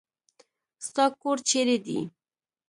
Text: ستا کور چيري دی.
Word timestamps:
ستا 0.85 1.05
کور 1.21 1.37
چيري 1.49 1.77
دی. 1.85 1.99